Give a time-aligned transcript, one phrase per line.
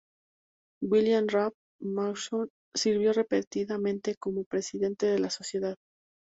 [0.81, 5.75] William Ralph Maxon sirvió repetidamente como presidente de la sociedad.